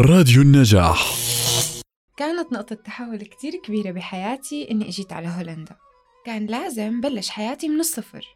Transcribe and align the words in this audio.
راديو 0.00 0.42
النجاح. 0.42 1.14
كانت 2.16 2.52
نقطة 2.52 2.74
تحول 2.74 3.16
كتير 3.16 3.52
كبيرة 3.64 3.90
بحياتي 3.90 4.70
إني 4.70 4.88
إجيت 4.88 5.12
على 5.12 5.28
هولندا. 5.28 5.76
كان 6.24 6.46
لازم 6.46 7.00
بلش 7.00 7.28
حياتي 7.28 7.68
من 7.68 7.80
الصفر 7.80 8.26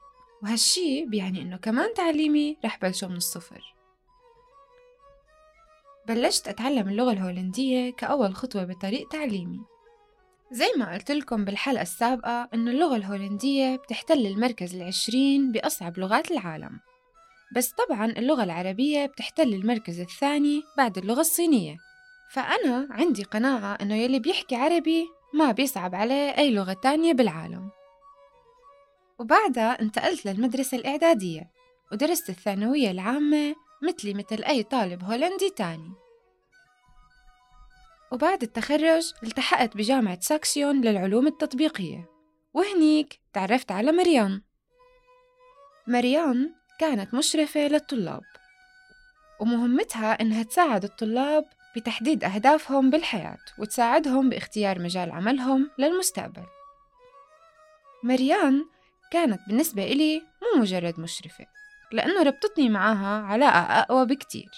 وهالشي 0.42 1.04
بيعني 1.06 1.42
إنه 1.42 1.56
كمان 1.56 1.94
تعليمي 1.94 2.56
رح 2.64 2.78
بلشه 2.82 3.08
من 3.08 3.16
الصفر. 3.16 3.74
بلشت 6.08 6.48
أتعلم 6.48 6.88
اللغة 6.88 7.12
الهولندية 7.12 7.92
كأول 7.92 8.34
خطوة 8.34 8.64
بطريق 8.64 9.08
تعليمي. 9.08 9.60
زي 10.52 10.68
ما 10.78 10.94
قلت 10.94 11.10
لكم 11.10 11.44
بالحلقة 11.44 11.82
السابقة 11.82 12.48
إنه 12.54 12.70
اللغة 12.70 12.96
الهولندية 12.96 13.76
بتحتل 13.76 14.26
المركز 14.26 14.74
العشرين 14.74 15.52
بأصعب 15.52 15.98
لغات 15.98 16.30
العالم. 16.30 16.80
بس 17.52 17.72
طبعا 17.72 18.06
اللغة 18.06 18.44
العربية 18.44 19.06
بتحتل 19.06 19.54
المركز 19.54 20.00
الثاني 20.00 20.62
بعد 20.76 20.98
اللغة 20.98 21.20
الصينية. 21.20 21.76
فأنا 22.30 22.88
عندي 22.90 23.22
قناعة 23.22 23.78
إنه 23.82 23.96
يلي 23.96 24.18
بيحكي 24.18 24.56
عربي 24.56 25.06
ما 25.34 25.52
بيصعب 25.52 25.94
عليه 25.94 26.38
أي 26.38 26.50
لغة 26.50 26.72
تانية 26.72 27.12
بالعالم. 27.12 27.70
وبعدها 29.18 29.80
انتقلت 29.82 30.26
للمدرسة 30.26 30.76
الإعدادية 30.76 31.50
ودرست 31.92 32.30
الثانوية 32.30 32.90
العامة 32.90 33.54
مثلي 33.82 34.14
مثل 34.14 34.44
أي 34.44 34.62
طالب 34.62 35.04
هولندي 35.04 35.50
تاني. 35.50 35.92
وبعد 38.12 38.42
التخرج 38.42 39.12
التحقت 39.22 39.76
بجامعة 39.76 40.20
ساكسيون 40.20 40.80
للعلوم 40.80 41.26
التطبيقية 41.26 42.10
وهنيك 42.54 43.20
تعرفت 43.32 43.72
على 43.72 43.92
مريان. 43.92 44.42
مريان 45.86 46.59
كانت 46.80 47.14
مشرفة 47.14 47.60
للطلاب 47.60 48.22
ومهمتها 49.40 50.20
إنها 50.20 50.42
تساعد 50.42 50.84
الطلاب 50.84 51.44
بتحديد 51.76 52.24
أهدافهم 52.24 52.90
بالحياة 52.90 53.38
وتساعدهم 53.58 54.30
باختيار 54.30 54.78
مجال 54.78 55.10
عملهم 55.10 55.70
للمستقبل. 55.78 56.46
مريان 58.04 58.64
كانت 59.10 59.40
بالنسبة 59.48 59.84
إلي 59.84 60.20
مو 60.20 60.60
مجرد 60.60 61.00
مشرفة 61.00 61.46
لأنه 61.92 62.22
ربطتني 62.22 62.68
معاها 62.68 63.22
علاقة 63.26 63.58
أقوى 63.58 64.06
بكتير 64.06 64.50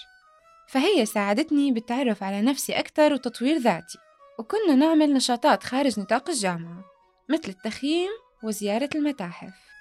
فهي 0.69 1.05
ساعدتني 1.05 1.71
بالتعرف 1.71 2.23
على 2.23 2.41
نفسي 2.41 2.79
أكثر 2.79 3.13
وتطوير 3.13 3.57
ذاتي 3.57 3.97
وكنا 4.39 4.75
نعمل 4.75 5.13
نشاطات 5.13 5.63
خارج 5.63 5.99
نطاق 5.99 6.29
الجامعة 6.29 6.83
مثل 7.29 7.49
التخييم 7.49 8.09
وزيارة 8.43 8.89
المتاحف. 8.95 9.72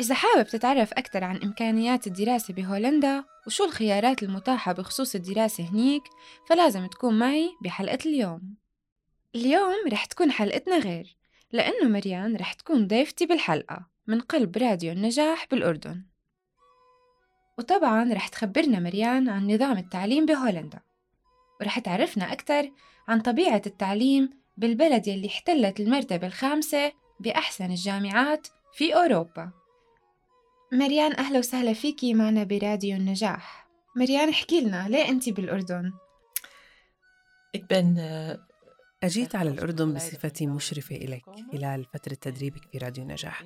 إذا 0.00 0.14
حابب 0.14 0.46
تتعرف 0.46 0.92
أكثر 0.92 1.24
عن 1.24 1.36
إمكانيات 1.36 2.06
الدراسة 2.06 2.54
بهولندا 2.54 3.24
وشو 3.46 3.64
الخيارات 3.64 4.22
المتاحة 4.22 4.72
بخصوص 4.72 5.14
الدراسة 5.14 5.64
هنيك 5.64 6.02
فلازم 6.48 6.86
تكون 6.86 7.18
معي 7.18 7.50
بحلقة 7.62 7.98
اليوم. 8.06 8.54
اليوم 9.34 9.88
رح 9.92 10.04
تكون 10.04 10.32
حلقتنا 10.32 10.78
غير 10.78 11.16
لأنه 11.52 11.88
مريان 11.88 12.36
رح 12.36 12.52
تكون 12.52 12.86
ضيفتي 12.86 13.26
بالحلقة 13.26 13.86
من 14.06 14.20
قلب 14.20 14.56
راديو 14.56 14.92
النجاح 14.92 15.46
بالأردن. 15.50 16.04
وطبعا 17.58 18.12
رح 18.12 18.28
تخبرنا 18.28 18.80
مريان 18.80 19.28
عن 19.28 19.50
نظام 19.50 19.78
التعليم 19.78 20.26
بهولندا. 20.26 20.80
ورح 21.60 21.78
تعرفنا 21.78 22.32
أكثر 22.32 22.70
عن 23.08 23.20
طبيعة 23.20 23.62
التعليم 23.66 24.30
بالبلد 24.56 25.06
يلي 25.06 25.28
احتلت 25.28 25.80
المرتبة 25.80 26.26
الخامسة 26.26 26.92
بأحسن 27.20 27.70
الجامعات 27.70 28.48
في 28.74 28.94
أوروبا. 28.94 29.59
مريان 30.72 31.16
أهلا 31.16 31.38
وسهلا 31.38 31.72
فيكي 31.72 32.14
معنا 32.14 32.44
براديو 32.44 32.96
النجاح. 32.96 33.68
مريان 33.96 34.28
احكي 34.28 34.60
لنا 34.60 34.88
ليه 34.88 35.08
أنت 35.08 35.28
بالأردن؟ 35.28 35.92
Uh, 37.56 38.38
أجيت 39.02 39.34
على 39.34 39.50
الأردن 39.50 39.94
بصفتي 39.94 40.46
مشرفة 40.46 40.96
إليك 40.96 41.24
خلال 41.52 41.84
فترة 41.84 42.14
تدريبك 42.14 42.64
في 42.72 42.78
راديو 42.78 43.04
نجاح 43.04 43.42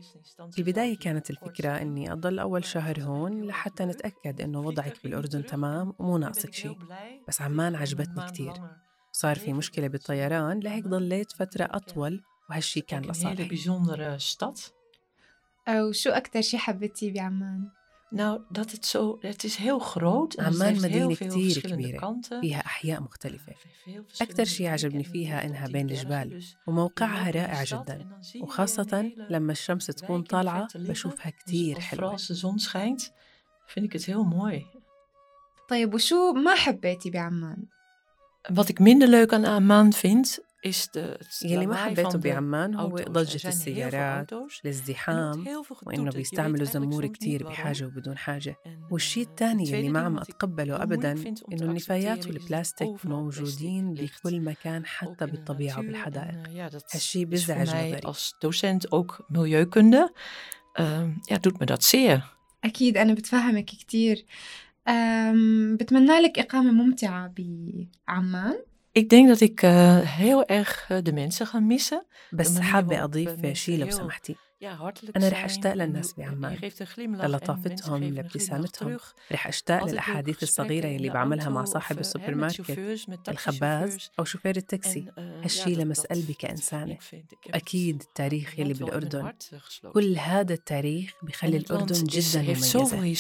في 0.53 0.59
البداية 0.59 0.99
كانت 0.99 1.31
الفكرة 1.31 1.69
أني 1.69 2.13
أضل 2.13 2.39
أول 2.39 2.65
شهر 2.65 3.01
هون 3.03 3.45
لحتى 3.47 3.85
نتأكد 3.85 4.41
أنه 4.41 4.61
وضعك 4.61 4.99
بالأردن 5.05 5.47
تمام 5.47 5.95
ومو 5.99 6.19
ناقصك 6.19 6.55
شيء 6.55 6.79
بس 7.29 7.43
عمان 7.43 7.75
عجبتني 7.75 8.23
كتير. 8.23 8.53
صار 9.13 9.39
في 9.39 9.53
مشكلة 9.53 9.89
بالطيران 9.89 10.61
لهيك 10.61 10.89
ضليت 10.89 11.33
فترة 11.33 11.69
أطول 11.71 12.21
وهالشي 12.51 12.81
كان 12.81 13.03
لصالحي. 13.03 13.49
أو 15.69 15.93
شو 15.93 16.11
أكتر 16.11 16.41
شي 16.41 16.59
حبيتيه 16.59 17.13
بعمان؟ 17.13 17.69
Nou, 18.15 18.41
dat 18.49 18.71
het 18.71 18.87
zo, 18.87 19.19
het 19.21 19.45
is 19.45 19.57
heel 19.57 19.79
groot. 19.79 20.41
عمان 20.41 20.75
مدينة 20.75 21.15
كتير 21.15 21.59
كبيرة. 21.59 22.21
فيها 22.41 22.61
أحياء 22.67 23.01
مختلفة. 23.01 23.53
أكثر 24.21 24.45
شيء 24.45 24.67
عجبني 24.67 25.05
فيها 25.05 25.45
إنها 25.45 25.67
بين 25.67 25.91
الجبال 25.91 26.45
وموقعها 26.67 27.31
رائع 27.31 27.65
جدا. 27.65 28.21
وخاصة 28.41 29.13
لما 29.31 29.53
الشمس 29.53 29.87
تكون 29.87 30.23
طالعة 30.23 30.69
بشوفها 30.75 31.31
كتير 31.31 31.81
حلوة. 31.81 32.17
طيب 35.69 35.95
وشو 35.95 36.33
ما 36.33 36.55
حبيتي 36.55 37.11
بعمان؟ 37.11 37.67
Wat 38.55 38.69
ik 38.69 38.79
minder 38.79 39.09
leuk 39.09 39.33
aan 39.33 39.45
Amman 39.45 39.93
vind, 39.93 40.39
يلي 41.45 41.67
ما 41.67 41.77
حبيته 41.77 42.19
بعمان 42.19 42.75
هو 42.75 42.97
ضجة 42.97 43.49
السيارات 43.49 44.33
الازدحام 44.65 45.45
وإنه 45.83 46.11
بيستعملوا 46.11 46.65
زمور 46.65 47.07
كتير 47.07 47.45
بحاجة 47.45 47.85
وبدون 47.85 48.17
حاجة 48.19 48.57
والشيء 48.91 49.25
الثاني 49.27 49.69
يلي 49.69 49.89
ما 49.89 50.01
عم 50.01 50.19
أتقبله 50.19 50.83
أبدا 50.83 51.13
إنه 51.53 51.63
النفايات 51.63 52.27
والبلاستيك 52.27 53.07
موجودين 53.07 53.95
بكل 53.95 54.41
مكان 54.41 54.87
حتى 54.87 55.27
بالطبيعة 55.27 55.79
وبالحدائق 55.79 56.49
هالشيء 56.93 57.25
بيزعج 57.25 57.69
نظري 57.69 58.01
als 58.01 58.35
docent 58.39 58.93
ook 58.93 59.25
milieukunde. 59.29 60.13
Ja, 61.23 61.39
doet 61.39 61.59
me 61.59 61.67
dat 61.67 61.85
zeer. 61.85 62.23
أكيد 62.65 62.97
أنا 62.97 63.15
بتفهمك 63.15 63.65
كتير. 63.65 64.25
بتمنى 65.75 66.21
لك 66.21 66.39
إقامة 66.39 66.73
ممتعة 66.73 67.35
بعمان. 67.37 68.55
Ik 68.95 69.09
denk 69.09 69.29
dat 69.29 69.41
ik 69.41 69.63
uh, 69.63 69.99
heel 69.99 70.45
erg 70.45 70.89
uh, 70.91 70.99
de 71.03 71.13
mensen 71.13 71.47
ga 71.47 71.61
missen. 71.61 72.07
بس 72.33 72.59
حابة 72.59 73.05
أضيف 73.05 73.47
شيء 73.57 73.79
لو 73.79 73.91
سمحتي. 73.91 74.37
أنا 75.17 75.29
رح 75.29 75.45
أشتاق 75.45 75.75
للناس 75.75 76.15
بعمان 76.15 76.59
للطافتهم 77.05 78.05
لابتسامتهم 78.05 78.99
رح 79.33 79.47
أشتاق 79.47 79.85
للأحاديث 79.85 80.43
الصغيرة 80.43 80.87
يلي 80.87 81.09
بعملها 81.09 81.49
مع 81.49 81.65
صاحب 81.65 81.99
السوبر 81.99 82.35
ماركت 82.35 82.79
الخباز 83.29 84.11
أو 84.19 84.25
شوفير 84.25 84.57
التاكسي. 84.57 85.07
هالشي 85.19 85.75
لمس 85.75 86.01
قلبي 86.01 86.33
كإنسانة. 86.33 86.97
وأكيد 87.47 88.03
التاريخ 88.03 88.59
يلي 88.59 88.73
بالأردن. 88.73 89.33
كل 89.93 90.19
هذا 90.19 90.55
التاريخ 90.55 91.15
بخلي 91.23 91.57
الأردن 91.57 92.05
جدا 92.05 92.43
مميزة. 92.43 93.15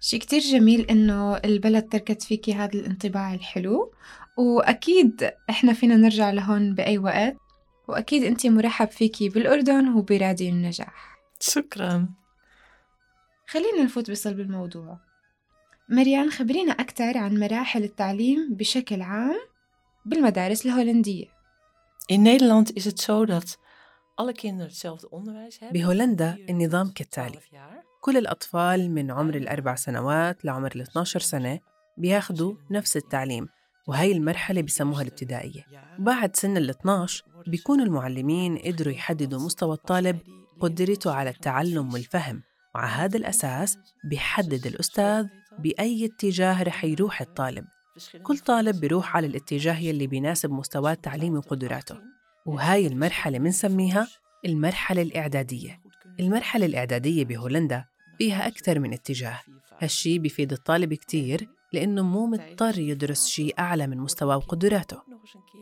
شي 0.00 0.18
كتير 0.18 0.40
جميل 0.40 0.80
إنه 0.80 1.36
البلد 1.36 1.88
تركت 1.88 2.22
فيكي 2.22 2.54
هذا 2.54 2.74
الانطباع 2.74 3.34
الحلو 3.34 3.92
وأكيد 4.36 5.30
إحنا 5.50 5.72
فينا 5.72 5.96
نرجع 5.96 6.30
لهون 6.30 6.74
بأي 6.74 6.98
وقت 6.98 7.36
وأكيد 7.88 8.24
أنت 8.24 8.46
مرحب 8.46 8.88
فيكي 8.88 9.28
بالأردن 9.28 9.88
وبراديو 9.88 10.48
النجاح. 10.48 11.18
شكرا. 11.40 12.08
خلينا 13.46 13.82
نفوت 13.82 14.10
بصلب 14.10 14.40
الموضوع. 14.40 14.98
مريان 15.88 16.30
خبرينا 16.30 16.72
أكثر 16.72 17.18
عن 17.18 17.40
مراحل 17.40 17.84
التعليم 17.84 18.54
بشكل 18.54 19.02
عام 19.02 19.40
بالمدارس 20.04 20.66
الهولندية. 20.66 21.26
In 22.12 22.22
Nederland 22.22 22.72
is 22.72 22.84
het 22.84 23.00
zo 23.00 23.26
dat 23.26 23.58
alle 24.14 24.32
kinderen 24.32 24.66
hetzelfde 24.66 25.10
onderwijs 25.10 25.58
hebben. 25.58 25.80
بهولندا 25.80 26.38
النظام 26.48 26.92
كالتالي 26.92 27.38
كل 28.00 28.16
الأطفال 28.16 28.90
من 28.90 29.10
عمر 29.10 29.34
الأربع 29.34 29.74
سنوات 29.74 30.44
لعمر 30.44 30.72
ال 30.76 30.80
12 30.80 31.20
سنة 31.20 31.58
بياخدوا 31.98 32.54
نفس 32.70 32.96
التعليم 32.96 33.48
وهي 33.86 34.12
المرحلة 34.12 34.62
بسموها 34.62 35.02
الابتدائية. 35.02 35.66
بعد 35.98 36.36
سن 36.36 36.56
ال 36.56 36.70
12 36.70 37.24
بيكونوا 37.46 37.84
المعلمين 37.84 38.58
قدروا 38.58 38.92
يحددوا 38.92 39.40
مستوى 39.40 39.74
الطالب 39.74 40.18
قدرته 40.60 41.12
على 41.12 41.30
التعلم 41.30 41.92
والفهم. 41.92 42.42
وعلى 42.74 42.90
هذا 42.90 43.16
الأساس 43.16 43.78
بيحدد 44.04 44.66
الأستاذ 44.66 45.26
بأي 45.58 46.04
اتجاه 46.04 46.62
رح 46.62 46.84
يروح 46.84 47.20
الطالب. 47.20 47.64
كل 48.22 48.38
طالب 48.38 48.80
بيروح 48.80 49.16
على 49.16 49.26
الاتجاه 49.26 49.78
يلي 49.78 50.06
بيناسب 50.06 50.50
مستواه 50.50 50.92
التعليمي 50.92 51.38
وقدراته. 51.38 51.96
وهاي 52.46 52.86
المرحلة 52.86 53.38
منسميها 53.38 54.08
المرحلة 54.44 55.02
الإعدادية. 55.02 55.89
المرحلة 56.20 56.66
الإعدادية 56.66 57.24
بهولندا 57.24 57.84
فيها 58.18 58.46
أكثر 58.46 58.78
من 58.78 58.92
اتجاه. 58.92 59.40
هالشي 59.78 60.18
بيفيد 60.18 60.52
الطالب 60.52 60.94
كتير 60.94 61.48
لأنه 61.72 62.02
مو 62.02 62.26
مضطر 62.26 62.78
يدرس 62.78 63.26
شيء 63.26 63.54
أعلى 63.58 63.86
من 63.86 63.98
مستواه 63.98 64.36
وقدراته. 64.36 65.02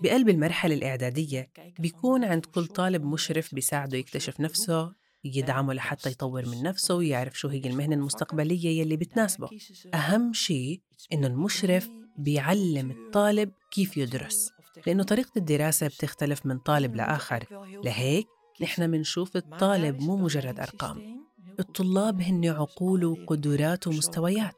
بقلب 0.02 0.28
المرحلة 0.28 0.75
الإعدادية 0.75 1.50
بيكون 1.78 2.25
عند 2.25 2.46
كل 2.46 2.66
طالب 2.66 3.05
مشرف 3.05 3.55
بيساعده 3.55 3.99
يكتشف 3.99 4.40
نفسه 4.40 4.93
يدعمه 5.25 5.75
لحتى 5.75 6.10
يطور 6.10 6.46
من 6.46 6.62
نفسه 6.62 6.94
ويعرف 6.94 7.38
شو 7.38 7.49
هي 7.49 7.62
المهنة 7.66 7.96
المستقبلية 7.96 8.81
يلي 8.81 8.96
بتناسبه. 8.96 9.49
أهم 9.94 10.32
شيء 10.32 10.81
إنه 11.12 11.26
المشرف 11.26 11.88
بيعلم 12.19 12.90
الطالب 12.90 13.52
كيف 13.70 13.96
يدرس 13.96 14.50
لأنه 14.87 15.02
طريقة 15.02 15.32
الدراسة 15.37 15.87
بتختلف 15.87 16.46
من 16.46 16.58
طالب 16.58 16.96
لآخر. 16.96 17.44
لهيك 17.84 18.26
نحن 18.60 18.90
منشوف 18.90 19.37
الطالب 19.37 20.00
مو 20.02 20.16
مجرد 20.16 20.60
أرقام. 20.60 21.26
الطلاب 21.60 22.20
هن 22.20 22.46
عقول 22.46 23.05
وقدرات 23.05 23.87
ومستويات. 23.87 24.55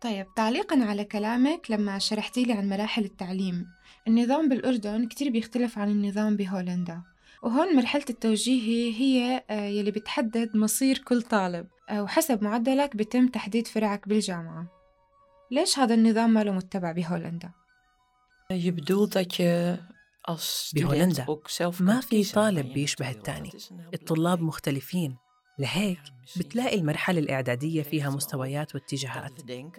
طيب 0.00 0.26
تعليقا 0.36 0.84
على 0.84 1.04
كلامك 1.04 1.70
لما 1.70 1.98
شرحتي 1.98 2.44
لي 2.44 2.52
عن 2.52 2.68
مراحل 2.68 3.04
التعليم. 3.04 3.66
النظام 4.08 4.48
بالأردن 4.48 5.08
كتير 5.08 5.30
بيختلف 5.30 5.78
عن 5.78 5.90
النظام 5.90 6.36
بهولندا. 6.36 7.02
وهون 7.42 7.76
مرحلة 7.76 8.04
التوجيهي 8.10 8.94
هي 9.00 9.44
آه، 9.50 9.68
يلي 9.68 9.90
بتحدد 9.90 10.56
مصير 10.56 10.98
كل 10.98 11.22
طالب 11.22 11.66
وحسب 11.92 12.44
معدلك 12.44 12.96
بتم 12.96 13.28
تحديد 13.28 13.66
فرعك 13.66 14.08
بالجامعة. 14.08 14.66
ليش 15.50 15.78
هذا 15.78 15.94
النظام 15.94 16.30
ما 16.30 16.44
له 16.44 16.52
متبع 16.52 16.92
بهولندا؟ 16.92 17.50
يبدو 18.52 19.06
بهولندا 20.74 21.26
ما 21.80 22.00
في 22.00 22.24
طالب 22.24 22.72
بيشبه 22.72 23.10
الثاني 23.10 23.50
الطلاب 23.94 24.40
مختلفين 24.40 25.16
لهيك 25.58 25.98
بتلاقي 26.36 26.78
المرحلة 26.78 27.18
الإعدادية 27.18 27.82
فيها 27.82 28.10
مستويات 28.10 28.74
واتجاهات 28.74 29.32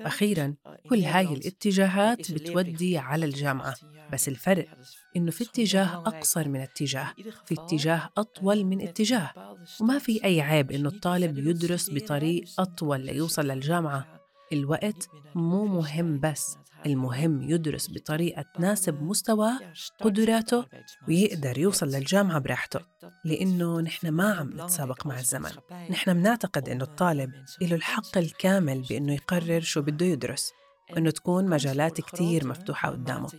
أخيراً 0.06 0.56
كل 0.90 1.00
هاي 1.00 1.34
الاتجاهات 1.34 2.32
بتودي 2.32 2.98
على 2.98 3.26
الجامعة 3.26 3.76
بس 4.10 4.28
الفرق 4.28 4.70
إنه 5.16 5.32
في 5.32 5.44
اتجاه 5.44 6.02
أقصر 6.06 6.50
من 6.50 6.60
اتجاه 6.60 7.14
في 7.46 7.54
اتجاه 7.56 8.10
أطول 8.18 8.64
من 8.66 8.82
اتجاه 8.82 9.34
وما 9.82 10.00
في 10.00 10.24
أي 10.26 10.42
عيب 10.42 10.72
إنه 10.72 10.90
الطالب 10.90 11.38
يدرس 11.38 11.94
بطريق 11.94 12.50
أطول 12.60 13.02
ليوصل 13.06 13.48
للجامعة 13.48 14.19
الوقت 14.54 15.10
مو 15.36 15.66
مهم 15.66 16.20
بس 16.20 16.58
المهم 16.86 17.42
يدرس 17.42 17.92
بطريقة 17.92 18.46
تناسب 18.56 19.02
مستواه 19.04 19.60
قدراته 20.02 20.66
ويقدر 21.08 21.58
يوصل 21.58 21.88
للجامعة 21.88 22.40
براحته. 22.40 22.80
لأنه 23.26 23.82
نحن 23.82 24.10
ما 24.10 24.34
عم 24.34 24.62
نتسابق 24.62 25.08
مع 25.08 25.20
الزمن. 25.20 25.52
نحن 25.90 26.14
بنعتقد 26.14 26.70
أنه 26.70 26.84
الطالب 26.84 27.32
له 27.62 27.76
الحق 27.76 28.18
الكامل 28.18 28.82
بأنه 28.90 29.14
يقرر 29.14 29.60
شو 29.60 29.82
بده 29.82 30.06
يدرس. 30.06 30.52
وإنه 30.92 31.10
تكون 31.10 31.46
مجالات 31.50 32.02
كتير 32.02 32.48
مفتوحة 32.48 32.90
قدامه. 32.90 33.30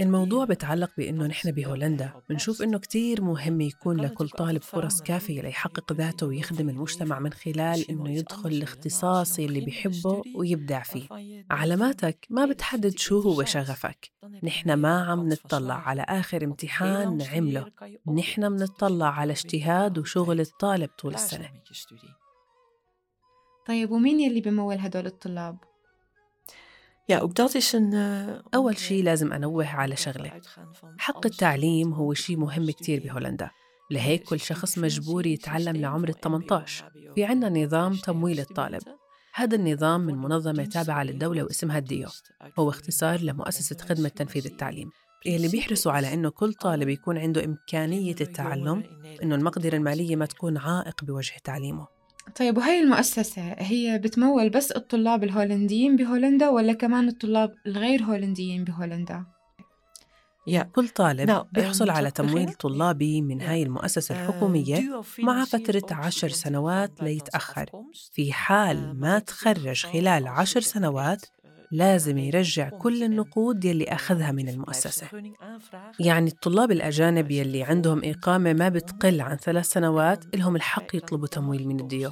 الموضوع 0.00 0.44
بتعلق 0.44 0.90
بإنه 0.98 1.26
نحن 1.26 1.50
بهولندا 1.50 2.12
بنشوف 2.28 2.62
إنه 2.62 2.78
كتير 2.78 3.22
مهم 3.22 3.60
يكون 3.60 4.00
لكل 4.00 4.28
طالب 4.28 4.62
فرص 4.62 5.02
كافية 5.02 5.42
ليحقق 5.42 5.92
ذاته 5.92 6.26
ويخدم 6.26 6.68
المجتمع 6.68 7.18
من 7.18 7.32
خلال 7.32 7.90
إنه 7.90 8.10
يدخل 8.10 8.48
الاختصاص 8.50 9.38
اللي 9.38 9.60
بيحبه 9.60 10.22
ويبدع 10.36 10.82
فيه. 10.82 11.08
علاماتك 11.50 12.26
ما 12.30 12.46
بتحدد 12.46 12.98
شو 12.98 13.20
هو 13.20 13.44
شغفك. 13.44 14.10
نحن 14.42 14.72
ما 14.72 15.04
عم 15.04 15.28
نتطلع 15.28 15.74
على 15.74 16.02
آخر 16.08 16.44
امتحان 16.44 17.16
نعمله. 17.16 17.66
نحن 18.14 18.56
بنتطلع 18.56 19.06
على 19.06 19.32
اجتهاد 19.32 19.98
وشغل 19.98 20.40
الطالب 20.40 20.90
طول 20.98 21.14
السنة. 21.14 21.50
طيب 23.66 23.90
ومين 23.90 24.20
يلي 24.20 24.40
بمول 24.40 24.78
هدول 24.78 25.06
الطلاب؟ 25.06 25.56
Ja, 27.06 27.18
ook 27.18 27.34
dat 27.34 27.54
is 27.54 27.72
een. 27.72 27.94
أول 28.54 28.78
شيء 28.78 29.04
لازم 29.04 29.32
أنوه 29.32 29.66
على 29.66 29.96
شغلة. 29.96 30.40
حق 30.98 31.26
التعليم 31.26 31.92
هو 31.92 32.14
شيء 32.14 32.36
مهم 32.36 32.70
كتير 32.70 33.02
بهولندا. 33.02 33.50
لهيك 33.90 34.22
كل 34.22 34.40
شخص 34.40 34.78
مجبور 34.78 35.26
يتعلم 35.26 35.76
لعمر 35.76 36.08
ال 36.08 36.20
18 36.20 36.90
في 37.14 37.24
عنا 37.24 37.64
نظام 37.64 37.94
تمويل 37.94 38.40
الطالب. 38.40 38.82
هذا 39.34 39.56
النظام 39.56 40.00
من 40.00 40.14
منظمة 40.14 40.64
تابعة 40.64 41.02
للدولة 41.02 41.42
واسمها 41.42 41.78
الديو. 41.78 42.08
هو 42.58 42.70
اختصار 42.70 43.20
لمؤسسة 43.20 43.76
خدمة 43.76 44.08
تنفيذ 44.08 44.46
التعليم. 44.46 44.90
اللي 45.26 45.48
بيحرصوا 45.48 45.92
على 45.92 46.14
إنه 46.14 46.30
كل 46.30 46.52
طالب 46.52 46.88
يكون 46.88 47.18
عنده 47.18 47.44
إمكانية 47.44 48.16
التعلم 48.20 48.82
إنه 49.22 49.34
المقدرة 49.34 49.76
المالية 49.76 50.16
ما 50.16 50.26
تكون 50.26 50.58
عائق 50.58 51.04
بوجه 51.04 51.34
تعليمه. 51.44 51.93
طيب 52.36 52.58
وهي 52.58 52.80
المؤسسة 52.80 53.42
هي 53.58 53.98
بتمول 53.98 54.50
بس 54.50 54.72
الطلاب 54.72 55.24
الهولنديين 55.24 55.96
بهولندا 55.96 56.48
ولا 56.48 56.72
كمان 56.72 57.08
الطلاب 57.08 57.54
الغير 57.66 58.02
هولنديين 58.02 58.64
بهولندا؟ 58.64 59.24
كل 60.62 60.88
طالب 60.88 61.46
بيحصل 61.52 61.90
على 61.90 62.10
تمويل 62.10 62.52
طلابي 62.52 63.22
من 63.22 63.40
هاي 63.40 63.62
المؤسسة 63.62 64.14
الحكومية 64.14 65.02
مع 65.18 65.44
فترة 65.44 65.86
عشر 65.90 66.28
سنوات 66.28 67.02
ليتأخر 67.02 67.70
في 68.12 68.32
حال 68.32 69.00
ما 69.00 69.18
تخرج 69.18 69.86
خلال 69.86 70.28
عشر 70.28 70.60
سنوات 70.60 71.26
لازم 71.74 72.18
يرجع 72.18 72.68
كل 72.68 73.02
النقود 73.02 73.64
يلي 73.64 73.84
أخذها 73.84 74.32
من 74.32 74.48
المؤسسة. 74.48 75.06
يعني 76.00 76.30
الطلاب 76.30 76.70
الأجانب 76.70 77.30
يلي 77.30 77.62
عندهم 77.62 78.00
إقامة 78.04 78.52
ما 78.52 78.68
بتقل 78.68 79.20
عن 79.20 79.36
ثلاث 79.36 79.66
سنوات 79.66 80.36
لهم 80.36 80.56
الحق 80.56 80.96
يطلبوا 80.96 81.26
تمويل 81.26 81.68
من 81.68 81.80
الديو. 81.80 82.10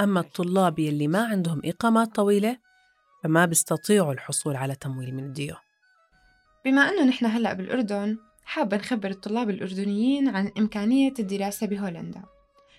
أما 0.00 0.20
الطلاب 0.20 0.78
يلي 0.78 1.08
ما 1.08 1.24
عندهم 1.26 1.60
إقامات 1.64 2.14
طويلة 2.14 2.58
فما 3.24 3.44
بيستطيعوا 3.44 4.12
الحصول 4.12 4.56
على 4.56 4.74
تمويل 4.74 5.14
من 5.14 5.24
الديو. 5.24 5.54
بما 6.64 6.82
أنه 6.82 7.04
نحن 7.04 7.26
هلأ 7.26 7.52
بالأردن 7.52 8.18
حابة 8.44 8.76
نخبر 8.76 9.10
الطلاب 9.10 9.50
الأردنيين 9.50 10.28
عن 10.28 10.50
إمكانية 10.58 11.14
الدراسة 11.18 11.66
بهولندا. 11.66 12.22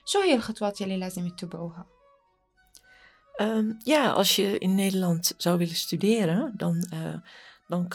شو 0.05 0.19
هي 0.19 0.35
الخطوات 0.35 0.81
يلي 0.81 0.97
لازم 0.97 1.27
يتبعوها؟ 1.27 1.94
Um, 3.41 3.77
ja, 3.83 4.11
als 4.11 4.35
je 4.35 4.57
in 4.57 4.75
Nederland 4.75 5.33
zou 5.37 5.57
willen 5.57 5.75
studeren, 5.75 6.53
dan, 6.57 6.87
uh, 6.93 7.15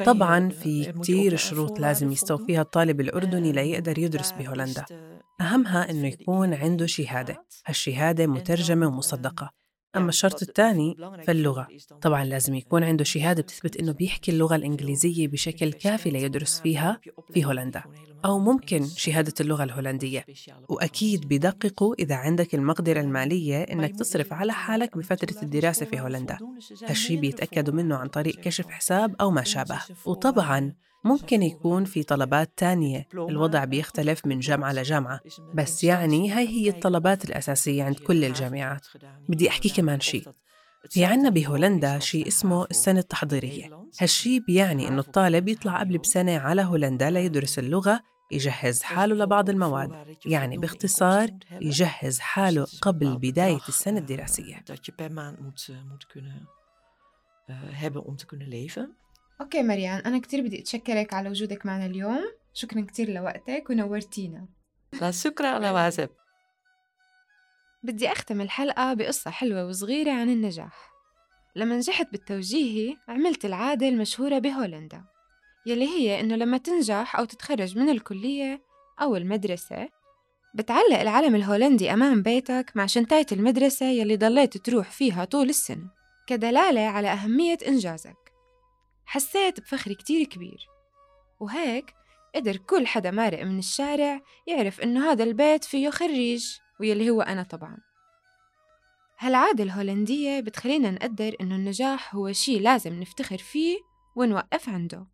طبعا 0.05 0.49
في 0.49 0.93
كتير 0.93 1.37
شروط 1.37 1.79
لازم 1.79 2.13
يستوفيها 2.13 2.61
الطالب 2.63 3.01
الأردني 3.01 3.53
ليقدر 3.53 3.99
يدرس 3.99 4.33
بهولندا. 4.33 4.85
أهمها 5.41 5.91
إنه 5.91 6.07
يكون 6.09 6.55
عنده 6.55 6.87
شهادة. 6.87 7.45
هالشهادة 7.67 8.27
مترجمة 8.27 8.87
ومصدقة. 8.87 9.60
أما 9.97 10.09
الشرط 10.09 10.43
الثاني 10.43 10.97
فاللغة 11.27 11.69
طبعا 12.03 12.25
لازم 12.25 12.55
يكون 12.55 12.85
عنده 12.85 13.05
شهادة 13.05 13.43
بتثبت 13.43 13.77
إنه 13.77 13.93
بيحكي 13.93 14.31
اللغة 14.31 14.57
الإنجليزية 14.57 15.29
بشكل 15.29 15.73
كافي 15.73 16.11
ليدرس 16.11 16.61
فيها 16.61 17.01
في 17.35 17.45
هولندا. 17.45 17.83
أو 18.25 18.39
ممكن 18.39 18.87
شهادة 18.97 19.35
اللغة 19.41 19.65
الهولندية. 19.65 20.25
وأكيد 20.69 21.29
بدققوا 21.29 21.95
إذا 21.99 22.15
عندك 22.15 22.55
المقدرة 22.55 23.01
المالية 23.01 23.63
إنك 23.63 23.99
تصرف 23.99 24.33
على 24.33 24.53
حالك 24.53 24.97
بفترة 24.97 25.43
الدراسة 25.43 25.87
في 25.87 26.01
هولندا. 26.01 26.39
هالشي 26.85 27.17
بيتأكدوا 27.17 27.75
منه 27.75 27.97
عن 27.97 28.09
طريق 28.09 28.35
كشف 28.35 28.67
حساب 28.67 29.15
أو 29.21 29.31
ما 29.31 29.45
شابه. 29.45 29.81
وطبعاً 30.07 30.73
ممكن 31.05 31.43
يكون 31.43 31.85
في 31.85 32.03
طلبات 32.03 32.51
تانية. 32.57 33.07
الوضع 33.15 33.65
بيختلف 33.65 34.27
من 34.27 34.39
جامعة 34.39 34.73
لجامعة. 34.73 35.21
بس 35.55 35.85
يعني 35.85 36.31
هاي 36.31 36.49
هي 36.49 36.69
الطلبات 36.69 37.25
الأساسية 37.25 37.85
عند 37.85 37.97
كل 37.99 38.25
الجامعات. 38.25 38.87
بدي 39.29 39.49
أحكي 39.49 39.69
كمان 39.69 40.01
شيء 40.01 40.29
في 40.91 41.05
عنا 41.05 41.29
بهولندا 41.31 41.99
شيء 41.99 42.29
اسمه 42.29 42.65
السنة 42.71 43.01
التحضيرية. 43.01 43.87
هالشي 44.01 44.41
بيعني 44.41 44.89
إنه 44.89 45.01
الطالب 45.01 45.49
يطلع 45.49 45.81
قبل 45.81 45.99
بسنة 45.99 46.39
على 46.39 46.63
هولندا 46.63 47.11
ليدرس 47.11 47.59
اللغة 47.59 48.01
يجهز 48.33 48.83
حاله 48.83 49.15
لبعض 49.15 49.51
المواد. 49.51 50.17
يعني 50.27 50.57
باختصار 50.59 51.31
يجهز 51.61 52.19
حاله 52.19 52.67
قبل 52.83 53.19
بداية 53.19 53.61
السنة 53.69 53.99
الدراسية. 53.99 54.65
أوكي 59.41 59.63
مريان 59.63 59.99
أنا 59.99 60.19
كتير 60.19 60.41
بدي 60.41 60.61
أتشكرك 60.61 61.15
على 61.15 61.29
وجودك 61.29 61.67
معنا 61.67 61.87
اليوم. 61.87 62.33
شكرا 62.53 62.81
كتير 62.81 63.11
لوقتك 63.11 63.71
ونورتينا. 63.71 64.49
لا 65.01 65.11
شكرا 65.11 65.49
على 65.49 65.71
واجب 65.71 66.09
بدي 67.83 68.13
أختم 68.13 68.41
الحلقة 68.41 68.95
بقصة 68.95 69.31
حلوة 69.31 69.67
وصغيرة 69.67 70.13
عن 70.13 70.31
النجاح. 70.31 70.91
لما 71.57 71.77
نجحت 71.77 72.13
بالتوجيهي 72.13 72.97
عملت 73.09 73.45
العادة 73.45 73.89
المشهورة 73.89 74.39
بهولندا 74.39 75.05
يلي 75.67 75.89
هي 75.89 76.21
إنه 76.21 76.37
لما 76.37 76.59
تنجح 76.59 77.17
أو 77.17 77.25
تتخرج 77.25 77.79
من 77.79 77.89
الكلية 77.89 78.63
أو 79.03 79.17
المدرسة 79.17 79.89
بتعلق 80.55 80.99
العلم 81.01 81.35
الهولندي 81.35 81.93
أمام 81.93 82.23
بيتك 82.23 82.73
مع 82.75 82.87
شنطاية 82.87 83.27
المدرسة 83.33 83.87
يلي 83.87 84.17
ضليت 84.17 84.57
تروح 84.57 84.91
فيها 84.91 85.25
طول 85.25 85.49
السنة 85.49 85.91
كدلالة 86.27 86.81
على 86.81 87.09
أهمية 87.09 87.59
إنجازك. 87.69 88.30
حسيت 89.11 89.61
بفخر 89.61 89.93
كتير 89.93 90.27
كبير. 90.27 90.69
وهيك 91.41 91.95
قدر 92.35 92.57
كل 92.57 92.87
حدا 92.87 93.11
مارق 93.11 93.43
من 93.43 93.59
الشارع 93.59 94.21
يعرف 94.47 94.81
إنه 94.81 95.11
هذا 95.11 95.25
البيت 95.25 95.65
فيه 95.65 95.91
خريج 95.91 96.45
ويلي 96.81 97.11
هو 97.11 97.23
أنا 97.23 97.43
طبعا. 97.43 97.79
هالعادة 99.19 99.65
الهولندية 99.65 100.41
بتخلينا 100.41 100.91
نقدر 100.91 101.37
إنه 101.41 101.57
النجاح 101.57 102.15
هو 102.15 102.33
شي 102.33 102.59
لازم 102.59 103.01
نفتخر 103.01 103.39
فيه 103.39 103.79
ونوقف 104.17 104.69
عنده. 104.69 105.07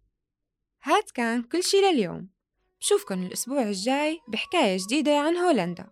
هاد 0.82 1.04
كان 1.14 1.42
كل 1.42 1.62
شي 1.62 1.76
لليوم. 1.76 2.28
بشوفكن 2.80 3.26
الأسبوع 3.26 3.62
الجاي 3.62 4.20
بحكاية 4.28 4.78
جديدة 4.86 5.18
عن 5.18 5.36
هولندا. 5.36 5.90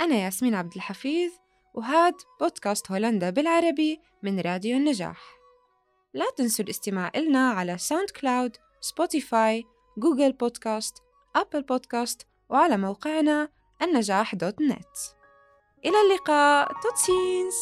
أنا 0.00 0.14
ياسمين 0.14 0.54
عبد 0.54 0.74
الحفيظ 0.76 1.32
وهاد 1.74 2.14
بودكاست 2.40 2.90
هولندا 2.90 3.30
بالعربي 3.30 4.00
من 4.22 4.40
راديو 4.40 4.76
النجاح. 4.76 5.41
لا 6.14 6.24
تنسوا 6.36 6.64
الاستماع 6.64 7.10
إلنا 7.16 7.50
على 7.50 7.78
SoundCloud، 7.78 8.56
Spotify، 8.80 9.64
Google 9.98 10.32
Podcast، 10.32 11.02
Apple 11.36 11.62
Podcast 11.62 12.26
وعلى 12.48 12.76
موقعنا 12.76 13.48
النجاح 13.82 14.34
dot 14.34 14.60
net 14.62 14.96
إلى 15.84 16.00
اللقاء 16.00 16.72
tot 16.82 17.10
ziens 17.10 17.56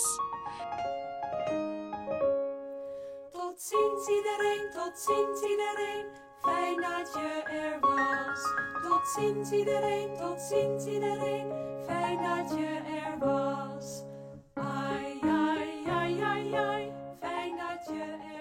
Tot 3.32 3.60
ziens 3.68 4.08
iedereen, 4.08 4.70
tot 4.76 4.98
ziens 4.98 5.40
iedereen, 5.42 6.06
fijn 6.42 6.76
dat 6.80 7.12
je 7.14 7.42
er 7.62 7.80
was. 7.80 8.42
Tot 8.82 9.08
ziens 9.08 9.50
iedereen, 9.50 10.16
tot 10.16 10.40
ziens 10.40 10.84
iedereen, 10.86 11.46
fijn 11.86 12.18
dat 12.22 12.58
je 12.58 12.80
er 13.02 13.18
was. 13.18 14.04
Ai, 14.54 15.20
ai, 15.22 15.86
ai, 15.86 16.20
ai, 16.20 16.54
ai, 16.54 16.92
fijn 17.20 17.56
dat 17.56 17.86
je 17.86 18.02
er 18.02 18.18
was. 18.28 18.39